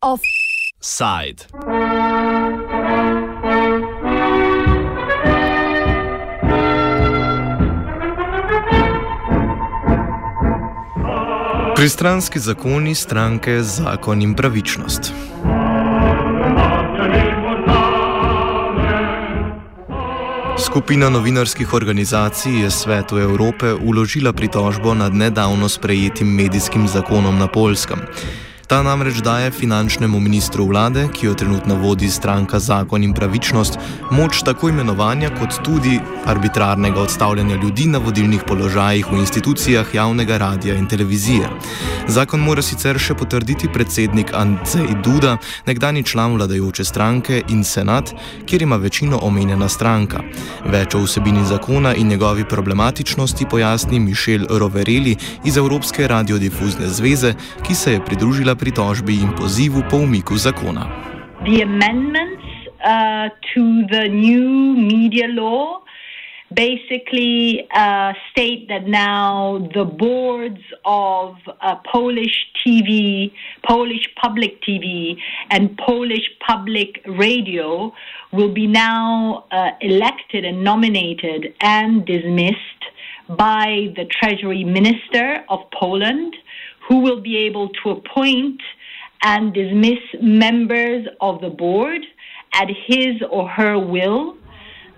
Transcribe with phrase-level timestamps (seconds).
[0.00, 1.46] Offside.
[11.76, 15.12] Pristranski zakoni stranke Zakon in pravičnost.
[20.74, 27.98] Skupina novinarskih organizacij je Svetu Evrope uložila pritožbo nad nedavno sprejetim medijskim zakonom na Polskem.
[28.66, 33.78] Ta namreč daje finančnemu ministru vlade, ki jo trenutno vodi stranka Zakon in pravičnost,
[34.10, 40.74] moč tako imenovanja kot tudi arbitrarnega odstavljanja ljudi na vodilnih položajih v institucijah javnega radia
[40.74, 41.50] in televizije.
[42.08, 48.14] Zakon mora sicer še potrditi predsednik Andrzej Duda, nekdani član vladajoče stranke in senat,
[48.46, 50.22] kjer ima večino omenjena stranka.
[50.64, 57.34] Več o vsebini zakona in njegovi problematičnosti pojasni Mišel Rovereli iz Evropske radiodifuzne zveze,
[57.66, 60.86] ki se je pridružila pritožbi in pozivu po umiku zakona.
[61.44, 62.44] The amendments
[62.84, 65.84] uh, to the new media law
[66.54, 73.32] basically uh, state that now the boards of uh, Polish TV,
[73.66, 75.16] Polish public TV,
[75.50, 77.92] and Polish public radio
[78.32, 82.58] will be now uh, elected and nominated and dismissed
[83.28, 86.36] by the Treasury Minister of Poland
[86.88, 88.60] who will be able to appoint
[89.22, 92.02] and dismiss members of the board
[92.54, 94.36] at his or her will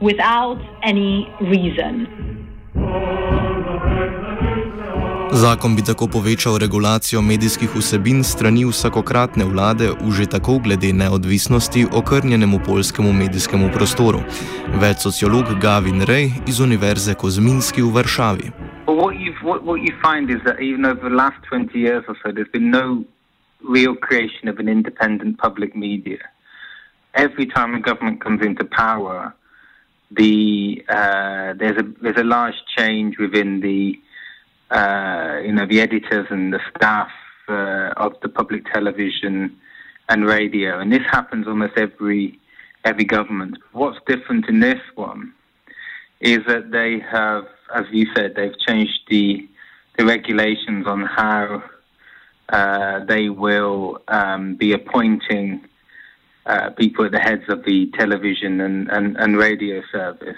[0.00, 2.06] without any reason.
[5.34, 11.86] Zakon bi tako povečal regulacijo medijskih vsebin strani vsakokratne vlade v že tako glede neodvisnosti
[11.92, 14.22] okrnjenemu polskemu medijskemu prostoru.
[14.78, 18.63] Več sociolog Gavin Rej iz Univerze Kozminski v Varšavi.
[19.42, 22.48] What, what you find is that even over the last 20 years or so, there's
[22.48, 23.04] been no
[23.62, 26.18] real creation of an independent public media.
[27.14, 29.34] Every time a government comes into power,
[30.10, 33.98] the uh, there's a there's a large change within the
[34.70, 37.10] uh, you know the editors and the staff
[37.48, 39.56] uh, of the public television
[40.08, 42.38] and radio, and this happens almost every
[42.84, 43.58] every government.
[43.72, 45.32] What's different in this one
[46.24, 49.48] is that they have as you said, they've changed the
[49.96, 51.62] the regulations on how
[52.48, 55.64] uh, they will um, be appointing
[56.46, 60.36] uh, people at the heads of the television and, and, and, radio service,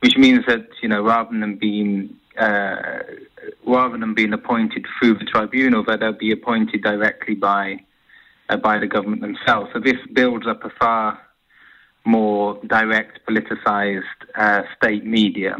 [0.00, 3.00] which means that you know rather than being uh,
[3.66, 7.80] rather than being appointed through the tribunal, that they'll be appointed directly by
[8.48, 9.68] uh, by the government themselves.
[9.72, 11.18] So this builds up a far
[12.04, 14.02] more direct, politicized
[14.34, 15.56] uh, state media.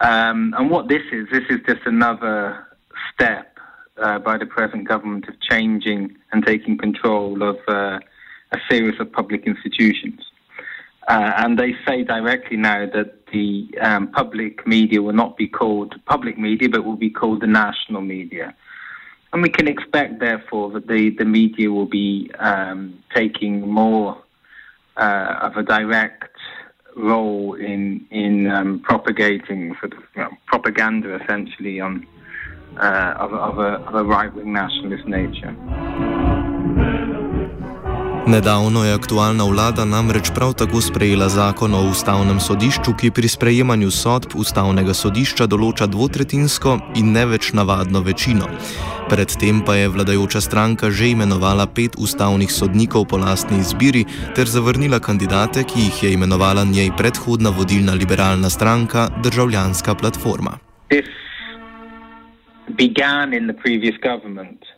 [0.00, 2.66] Um, and what this is, this is just another
[3.12, 3.58] step
[3.96, 7.98] uh, by the present government of changing and taking control of uh,
[8.52, 10.20] a series of public institutions.
[11.08, 15.94] Uh, and they say directly now that the um, public media will not be called
[16.04, 18.54] public media, but will be called the national media.
[19.32, 24.22] And we can expect, therefore, that the, the media will be um, taking more
[24.98, 26.36] uh, of a direct
[26.96, 32.06] role in in um, propagating sort of you know, propaganda, essentially on
[32.80, 35.54] uh, of, of, a, a right-wing nationalist nature.
[38.28, 43.88] Nedavno je aktualna vlada namreč prav tako sprejela zakon o ustavnem sodišču, ki pri sprejemanju
[43.90, 48.50] sodb ustavnega sodišča določa dvotretinsko in ne več navadno večino.
[49.08, 54.04] Predtem pa je vladajoča stranka že imenovala pet ustavnih sodnikov po lastni izbiri
[54.36, 60.58] ter zavrnila kandidate, ki jih je imenovala njej predhodna vodilna liberalna stranka Državljanska platforma.
[62.76, 64.77] Began in the previous government.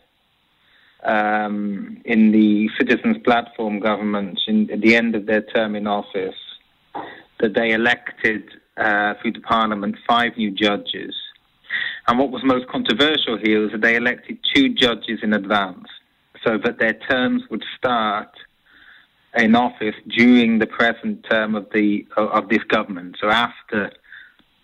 [1.03, 6.35] Um, in the Citizens Platform government in, at the end of their term in office
[7.39, 8.43] that they elected
[8.77, 11.15] uh, through the parliament five new judges.
[12.07, 15.87] And what was most controversial here was that they elected two judges in advance
[16.43, 18.29] so that their terms would start
[19.35, 23.17] in office during the present term of the of this government.
[23.21, 23.91] So after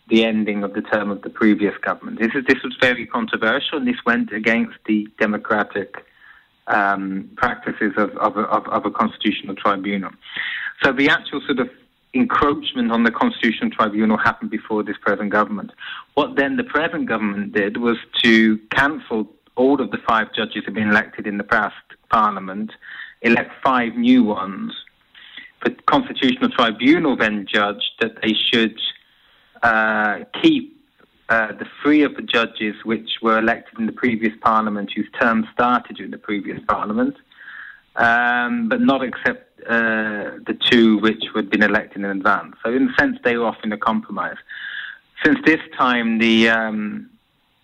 [0.10, 2.20] the ending of the term of the previous government.
[2.20, 6.06] This is this was very controversial, and this went against the democratic
[6.68, 10.12] um, practices of, of, of, of, a constitutional tribunal.
[10.84, 11.70] So the actual sort of
[12.14, 15.72] encroachment on the constitutional tribunal happened before this present government.
[16.16, 20.66] What then the present government did was to cancel all of the five judges who
[20.66, 21.76] had been elected in the past
[22.10, 22.72] parliament,
[23.22, 24.74] elect five new ones,
[25.64, 28.80] the Constitutional Tribunal then judged that they should
[29.64, 30.77] uh, keep
[31.30, 35.48] uh, the three of the judges which were elected in the previous parliament, whose term
[35.54, 37.16] started during the previous parliament,
[37.98, 42.56] um, but not except uh, the two which had been elected in advance.
[42.64, 44.38] So, in a sense, they were offering a compromise.
[45.24, 47.10] Since this time, the um,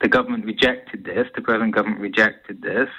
[0.01, 1.27] the government rejected this.
[1.33, 2.89] The present government rejected this.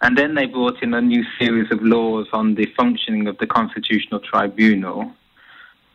[0.00, 3.46] And then they brought in a new series of laws on the functioning of the
[3.46, 5.12] Constitutional Tribunal,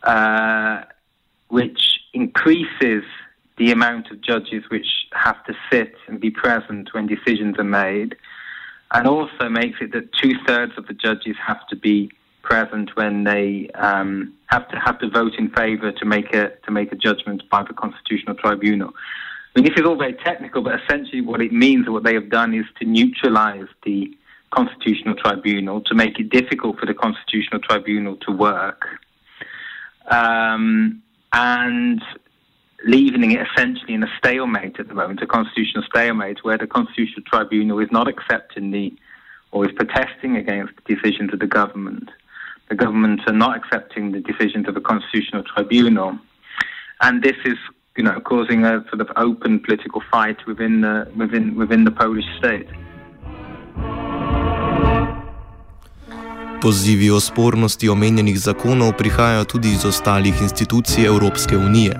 [0.03, 0.83] uh,
[1.49, 3.03] which increases
[3.57, 8.15] the amount of judges which have to sit and be present when decisions are made,
[8.93, 12.11] and also makes it that two thirds of the judges have to be
[12.43, 16.71] present when they um, have to have to vote in favour to make a to
[16.71, 18.91] make a judgment by the Constitutional Tribunal.
[19.55, 22.29] I mean, this is all very technical, but essentially what it means, what they have
[22.29, 24.15] done, is to neutralize the
[24.51, 28.85] Constitutional Tribunal, to make it difficult for the Constitutional Tribunal to work,
[30.09, 31.01] um,
[31.33, 32.01] and
[32.87, 37.21] leaving it essentially in a stalemate at the moment, a constitutional stalemate, where the Constitutional
[37.25, 38.93] Tribunal is not accepting the,
[39.51, 42.09] or is protesting against the decisions of the government.
[42.69, 46.17] The government are not accepting the decisions of the Constitutional Tribunal.
[47.01, 47.57] And this is
[47.97, 52.25] you know, causing a sort of open political fight within the, within, within the Polish
[52.37, 52.67] state.
[56.61, 61.99] Pozivi o spornosti omenjenih zakonov prihajajo tudi iz ostalih institucij Evropske unije.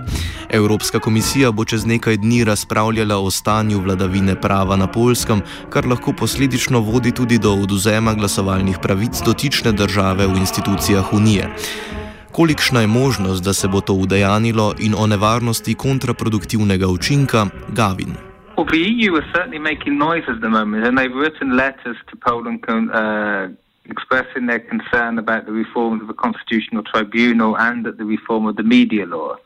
[0.49, 6.13] Evropska komisija bo čez nekaj dni razpravljala o stanju vladavine prava na Polskem, kar lahko
[6.13, 11.49] posledično vodi tudi do oduzema glasovalnih pravic dotične države v institucijah unije.
[12.37, 17.41] kolikšna je možnost, da se bo to udejanilo in o nevarnosti kontraproduktivnega učinka
[17.77, 18.13] Gavin.
[18.57, 22.15] Well, the EU is certainly making noise at the moment, and they've written letters to
[22.27, 22.73] Poland uh,
[23.89, 28.55] expressing their concern about the reform of the Constitutional Tribunal and at the reform of
[28.55, 29.37] the media law.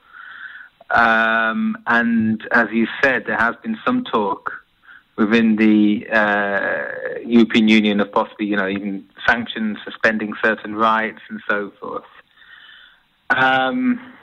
[0.92, 4.52] Um, and as you said, there has been some talk
[5.16, 11.42] within the uh, European Union of possibly, you know, even sanctions, suspending certain rights, and
[11.50, 12.04] so forth.
[13.30, 14.14] Um,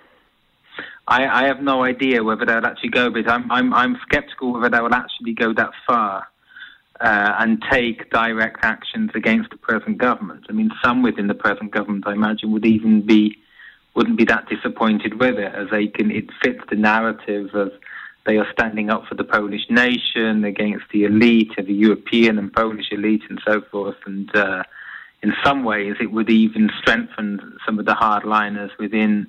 [1.07, 4.53] I, I, have no idea whether that would actually go, but I'm, I'm, I'm skeptical
[4.53, 6.27] whether that would actually go that far
[7.01, 10.47] uh, and take direct actions against the present government.
[10.49, 13.39] I mean, some within the present government, I imagine, would even be
[13.95, 16.11] wouldn't be that disappointed with it, as they can.
[16.13, 17.73] It fits the narrative of
[18.27, 22.53] they are standing up for the Polish nation against the elite, of the European and
[22.53, 24.35] Polish elite, and so forth, and.
[24.35, 24.63] Uh,
[25.23, 29.29] in some ways, it would even strengthen some of the hardliners within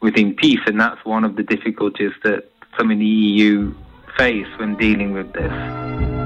[0.00, 3.74] within PiS, and that's one of the difficulties that some in the EU
[4.16, 6.17] face when dealing with this.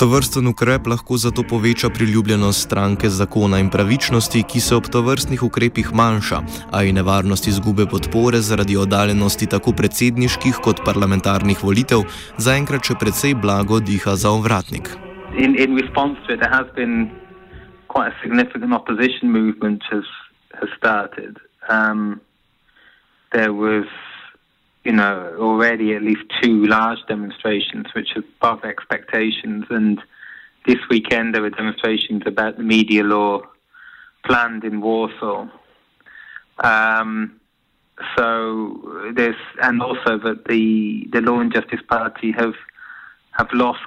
[0.00, 5.02] To vrsten ukrep lahko zato poveča priljubljenost stranke zakona in pravičnosti, ki se ob to
[5.04, 6.38] vrstnih ukrepih manjša,
[6.72, 12.08] a in nevarnost izgube podpore zaradi oddaljenosti tako predsedniških kot parlamentarnih volitev
[12.38, 14.88] zaenkrat še precej blago diha za ovratnik.
[15.36, 17.10] in, in response to it, there has been
[17.88, 20.08] quite a significant opposition movement has
[20.60, 21.36] has started.
[21.68, 22.20] Um,
[23.32, 23.86] there was,
[24.84, 30.00] you know, already at least two large demonstrations, which are above expectations, and
[30.66, 33.40] this weekend there were demonstrations about the media law
[34.24, 35.48] planned in Warsaw.
[36.58, 37.40] Um,
[38.16, 42.54] so there's, and also that the the Law and Justice Party have
[43.32, 43.80] have lost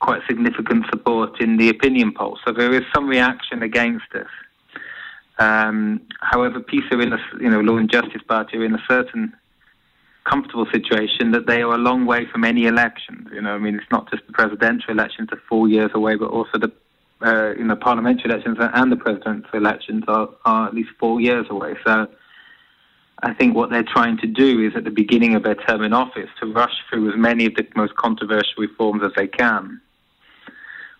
[0.00, 2.38] quite significant support in the opinion polls.
[2.46, 4.28] So there is some reaction against this.
[5.38, 8.82] Um, however, PiS are in a, you know, Law and Justice Party are in a
[8.88, 9.32] certain
[10.24, 13.28] comfortable situation that they are a long way from any elections.
[13.32, 16.30] You know, I mean, it's not just the presidential elections are four years away, but
[16.30, 16.72] also the
[17.22, 21.46] uh, you know parliamentary elections and the presidential elections are, are at least four years
[21.50, 21.74] away.
[21.86, 22.08] So.
[23.22, 25.94] I think what they're trying to do is at the beginning of their term in
[25.94, 29.80] office to rush through as many of the most controversial reforms as they can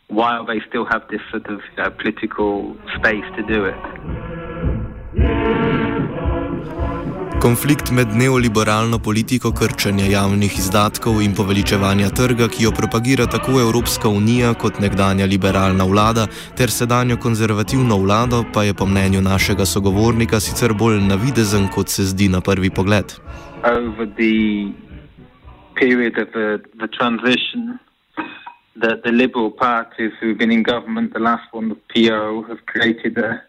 [0.08, 4.23] while they still have this sort of know, political space to do it.
[7.44, 14.08] Konflikt med neoliberalno politiko krčenja javnih izdatkov in poveličevanja trga, ki jo propagira tako Evropska
[14.08, 16.24] unija kot nekdanja liberalna vlada,
[16.56, 22.08] ter sedanjo konzervativno vlado, pa je po mnenju našega sogovornika sicer bolj navidezen, kot se
[22.14, 23.12] zdi na prvi pogled.
[23.64, 24.72] Over the
[25.80, 26.48] period of the,
[26.80, 27.78] the transition,
[28.80, 33.18] that the Liberal parties who've been in government, the last one, the PO, have created
[33.18, 33.42] a,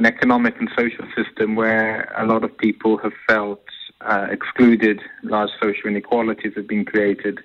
[0.00, 3.62] an economic and social system where a lot of people have felt
[4.00, 7.38] uh, excluded, large social inequalities have been created,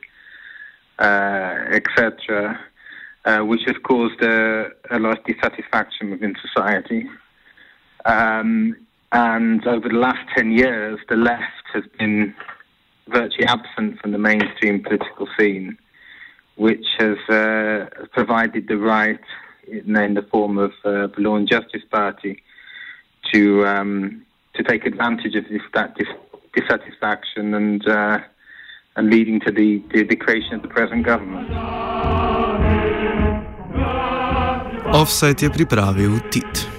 [0.98, 2.58] uh, etc.
[3.26, 7.10] uh, which has caused a, a, lot of dissatisfaction within society.
[8.06, 8.78] Um,
[9.12, 12.34] and over the last 10 years, the left has been
[13.10, 15.78] virtually absent from the mainstream political scene,
[16.56, 19.20] which has uh, provided the right,
[19.68, 22.42] in, in, the form of uh, the Law and Justice Party,
[23.34, 26.20] to um, to take advantage of this, that dis-
[26.54, 28.20] dissatisfaction and uh,
[28.96, 31.50] and leading to the, the, the creation of the present government.
[34.94, 36.75] Offset je pripravil Tit.